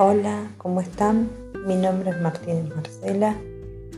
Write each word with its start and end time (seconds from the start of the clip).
Hola, 0.00 0.52
¿cómo 0.58 0.80
están? 0.80 1.28
Mi 1.66 1.74
nombre 1.74 2.10
es 2.10 2.20
Martínez 2.20 2.72
Marcela, 2.72 3.36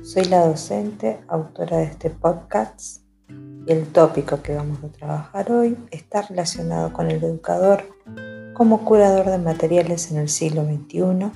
soy 0.02 0.24
la 0.24 0.46
docente, 0.46 1.20
autora 1.28 1.76
de 1.76 1.84
este 1.84 2.08
podcast 2.08 3.02
y 3.28 3.70
el 3.70 3.86
tópico 3.92 4.40
que 4.40 4.54
vamos 4.54 4.78
a 4.82 4.88
trabajar 4.88 5.52
hoy 5.52 5.76
está 5.90 6.22
relacionado 6.22 6.94
con 6.94 7.10
el 7.10 7.22
educador 7.22 7.84
como 8.54 8.86
curador 8.86 9.26
de 9.26 9.36
materiales 9.36 10.10
en 10.10 10.16
el 10.16 10.30
siglo 10.30 10.64
XXI 10.64 11.32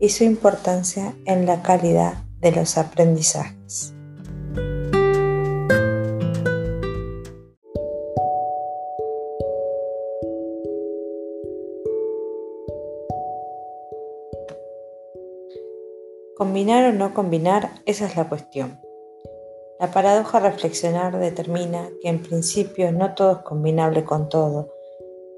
y 0.00 0.08
su 0.08 0.24
importancia 0.24 1.14
en 1.24 1.46
la 1.46 1.62
calidad 1.62 2.14
de 2.40 2.50
los 2.50 2.78
aprendizajes. 2.78 3.94
Combinar 16.40 16.86
o 16.86 16.92
no 16.94 17.12
combinar, 17.12 17.68
esa 17.84 18.06
es 18.06 18.16
la 18.16 18.26
cuestión. 18.26 18.80
La 19.78 19.90
paradoja 19.90 20.40
reflexionar 20.40 21.18
determina 21.18 21.90
que 22.00 22.08
en 22.08 22.22
principio 22.22 22.90
no 22.92 23.12
todo 23.12 23.32
es 23.32 23.38
combinable 23.40 24.04
con 24.04 24.30
todo 24.30 24.72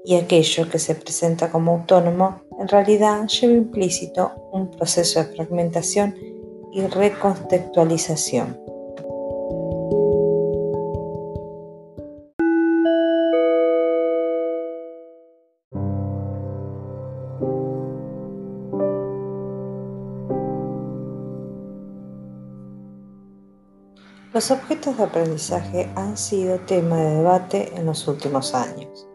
y 0.05 0.15
aquello 0.15 0.69
que 0.69 0.79
se 0.79 0.95
presenta 0.95 1.51
como 1.51 1.73
autónomo 1.73 2.43
en 2.57 2.69
realidad 2.69 3.27
lleva 3.27 3.53
implícito 3.53 4.31
un 4.53 4.71
proceso 4.71 5.19
de 5.19 5.35
fragmentación 5.35 6.15
y 6.71 6.87
recontextualización. 6.87 8.57
Los 24.33 24.49
objetos 24.49 24.97
de 24.97 25.03
aprendizaje 25.03 25.91
han 25.95 26.17
sido 26.17 26.57
tema 26.61 26.97
de 26.97 27.17
debate 27.17 27.71
en 27.75 27.85
los 27.85 28.07
últimos 28.07 28.55
años. 28.55 29.07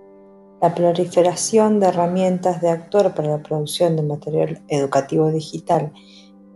La 0.63 0.73
proliferación 0.73 1.81
de 1.81 1.89
herramientas 1.89 2.61
de 2.61 2.71
actor 2.71 3.13
para 3.15 3.31
la 3.31 3.43
producción 3.43 3.97
de 3.97 4.03
material 4.03 4.63
educativo 4.69 5.33
digital 5.33 5.93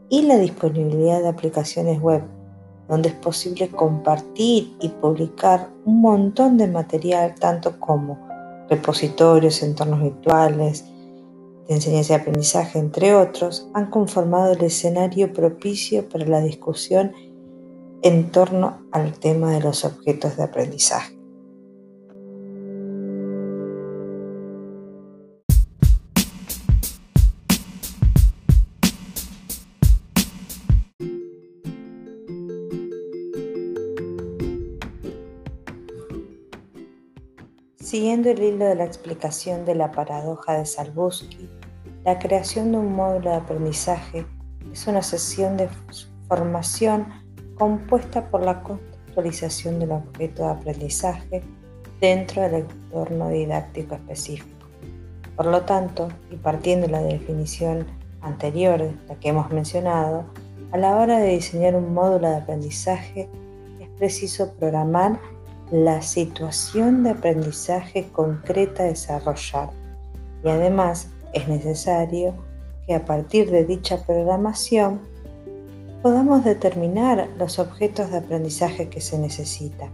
y 0.08 0.22
la 0.22 0.38
disponibilidad 0.38 1.22
de 1.22 1.28
aplicaciones 1.28 2.00
web 2.00 2.22
donde 2.88 3.08
es 3.08 3.16
posible 3.16 3.68
compartir 3.68 4.76
y 4.80 4.90
publicar 4.90 5.70
un 5.84 6.00
montón 6.00 6.56
de 6.56 6.68
material, 6.68 7.34
tanto 7.34 7.80
como 7.80 8.28
repositorios, 8.70 9.60
entornos 9.64 10.02
virtuales, 10.02 10.84
de 11.66 11.74
enseñanza 11.74 12.12
y 12.12 12.16
aprendizaje, 12.16 12.78
entre 12.78 13.16
otros, 13.16 13.68
han 13.74 13.90
conformado 13.90 14.52
el 14.52 14.62
escenario 14.62 15.32
propicio 15.32 16.08
para 16.08 16.26
la 16.26 16.40
discusión 16.40 17.12
en 18.02 18.32
torno 18.32 18.82
al 18.90 19.18
tema 19.18 19.52
de 19.52 19.60
los 19.60 19.84
objetos 19.84 20.36
de 20.36 20.42
aprendizaje. 20.42 21.16
Siguiendo 37.76 38.30
el 38.30 38.42
hilo 38.42 38.64
de 38.64 38.74
la 38.74 38.84
explicación 38.84 39.64
de 39.64 39.74
la 39.74 39.92
paradoja 39.92 40.54
de 40.54 40.64
Salbusky, 40.64 41.48
la 42.04 42.18
creación 42.18 42.72
de 42.72 42.78
un 42.78 42.94
módulo 42.94 43.30
de 43.30 43.36
aprendizaje 43.36 44.26
es 44.72 44.86
una 44.86 45.02
sesión 45.02 45.56
de 45.56 45.68
formación 46.26 47.21
compuesta 47.56 48.28
por 48.28 48.42
la 48.42 48.62
contextualización 48.62 49.78
del 49.78 49.92
objeto 49.92 50.44
de 50.44 50.50
aprendizaje 50.50 51.42
dentro 52.00 52.42
del 52.42 52.66
entorno 52.66 53.28
didáctico 53.28 53.94
específico. 53.94 54.66
Por 55.36 55.46
lo 55.46 55.62
tanto, 55.62 56.08
y 56.30 56.36
partiendo 56.36 56.86
de 56.86 56.92
la 56.92 57.02
definición 57.02 57.86
anterior, 58.20 58.92
la 59.08 59.14
que 59.16 59.28
hemos 59.28 59.50
mencionado, 59.50 60.24
a 60.72 60.78
la 60.78 60.96
hora 60.96 61.18
de 61.18 61.28
diseñar 61.28 61.74
un 61.74 61.92
módulo 61.92 62.28
de 62.28 62.36
aprendizaje 62.36 63.28
es 63.80 63.88
preciso 63.98 64.52
programar 64.54 65.18
la 65.70 66.02
situación 66.02 67.02
de 67.02 67.10
aprendizaje 67.10 68.08
concreta 68.12 68.82
a 68.82 68.86
desarrollar 68.86 69.70
y 70.44 70.48
además 70.48 71.08
es 71.32 71.48
necesario 71.48 72.34
que 72.86 72.94
a 72.94 73.04
partir 73.04 73.50
de 73.50 73.64
dicha 73.64 74.04
programación 74.04 75.00
podamos 76.02 76.44
determinar 76.44 77.28
los 77.38 77.60
objetos 77.60 78.10
de 78.10 78.18
aprendizaje 78.18 78.88
que 78.88 79.00
se 79.00 79.18
necesitan 79.18 79.90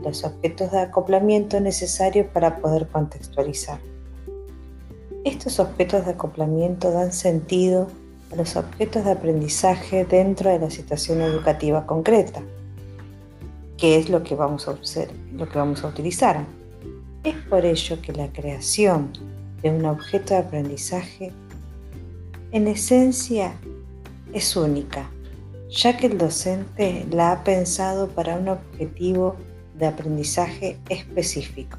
y 0.00 0.04
los 0.04 0.24
objetos 0.24 0.72
de 0.72 0.80
acoplamiento 0.80 1.60
necesarios 1.60 2.26
para 2.32 2.58
poder 2.58 2.88
contextualizar. 2.88 3.78
Estos 5.24 5.60
objetos 5.60 6.04
de 6.04 6.12
acoplamiento 6.12 6.90
dan 6.90 7.12
sentido 7.12 7.86
a 8.32 8.36
los 8.36 8.56
objetos 8.56 9.04
de 9.04 9.12
aprendizaje 9.12 10.04
dentro 10.04 10.50
de 10.50 10.58
la 10.58 10.70
situación 10.70 11.20
educativa 11.20 11.86
concreta, 11.86 12.42
que 13.78 13.98
es 13.98 14.08
lo 14.10 14.24
que 14.24 14.34
vamos 14.34 14.66
a, 14.66 14.76
lo 15.32 15.48
que 15.48 15.58
vamos 15.58 15.84
a 15.84 15.88
utilizar. 15.88 16.44
Es 17.22 17.36
por 17.48 17.64
ello 17.64 18.00
que 18.02 18.12
la 18.12 18.32
creación 18.32 19.12
de 19.62 19.70
un 19.70 19.84
objeto 19.84 20.34
de 20.34 20.40
aprendizaje 20.40 21.32
en 22.50 22.66
esencia 22.66 23.52
es 24.32 24.56
única 24.56 25.08
ya 25.68 25.96
que 25.96 26.06
el 26.06 26.18
docente 26.18 27.06
la 27.10 27.32
ha 27.32 27.44
pensado 27.44 28.08
para 28.08 28.36
un 28.36 28.48
objetivo 28.48 29.36
de 29.74 29.86
aprendizaje 29.86 30.78
específico. 30.88 31.78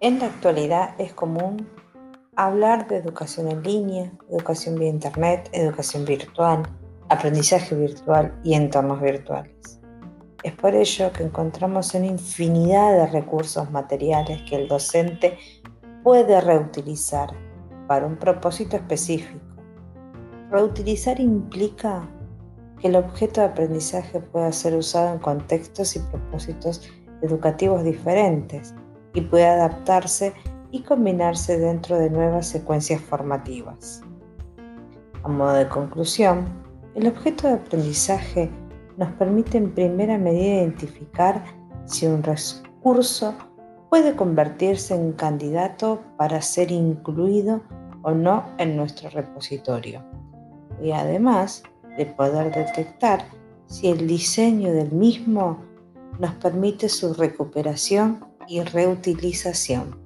En 0.00 0.18
la 0.18 0.26
actualidad 0.26 0.94
es 0.98 1.12
común 1.12 1.68
hablar 2.34 2.88
de 2.88 2.96
educación 2.96 3.48
en 3.48 3.62
línea, 3.62 4.12
educación 4.30 4.74
vía 4.74 4.88
Internet, 4.88 5.48
educación 5.52 6.04
virtual, 6.04 6.62
aprendizaje 7.08 7.76
virtual 7.76 8.34
y 8.42 8.54
entornos 8.54 9.00
virtuales. 9.00 9.81
Es 10.42 10.52
por 10.54 10.74
ello 10.74 11.12
que 11.12 11.22
encontramos 11.22 11.94
una 11.94 12.06
infinidad 12.06 12.92
de 12.92 13.06
recursos 13.06 13.70
materiales 13.70 14.42
que 14.42 14.56
el 14.56 14.66
docente 14.66 15.38
puede 16.02 16.40
reutilizar 16.40 17.30
para 17.86 18.06
un 18.06 18.16
propósito 18.16 18.76
específico. 18.76 19.40
Reutilizar 20.50 21.20
implica 21.20 22.08
que 22.80 22.88
el 22.88 22.96
objeto 22.96 23.40
de 23.40 23.46
aprendizaje 23.46 24.18
pueda 24.18 24.50
ser 24.50 24.74
usado 24.74 25.12
en 25.12 25.20
contextos 25.20 25.94
y 25.94 26.00
propósitos 26.00 26.90
educativos 27.22 27.84
diferentes 27.84 28.74
y 29.14 29.20
puede 29.20 29.46
adaptarse 29.46 30.32
y 30.72 30.82
combinarse 30.82 31.56
dentro 31.56 31.96
de 31.98 32.10
nuevas 32.10 32.48
secuencias 32.48 33.00
formativas. 33.00 34.02
A 35.22 35.28
modo 35.28 35.52
de 35.52 35.68
conclusión, 35.68 36.46
el 36.96 37.06
objeto 37.06 37.46
de 37.46 37.54
aprendizaje 37.54 38.50
nos 38.96 39.10
permite 39.12 39.58
en 39.58 39.72
primera 39.72 40.18
medida 40.18 40.62
identificar 40.62 41.44
si 41.86 42.06
un 42.06 42.22
recurso 42.22 43.34
puede 43.90 44.16
convertirse 44.16 44.94
en 44.94 45.12
candidato 45.12 46.00
para 46.16 46.40
ser 46.40 46.70
incluido 46.70 47.62
o 48.02 48.12
no 48.12 48.44
en 48.58 48.76
nuestro 48.76 49.10
repositorio. 49.10 50.02
Y 50.82 50.92
además 50.92 51.62
de 51.96 52.06
poder 52.06 52.54
detectar 52.54 53.24
si 53.66 53.88
el 53.88 54.06
diseño 54.06 54.72
del 54.72 54.92
mismo 54.92 55.58
nos 56.18 56.34
permite 56.34 56.88
su 56.88 57.14
recuperación 57.14 58.24
y 58.48 58.62
reutilización. 58.62 60.01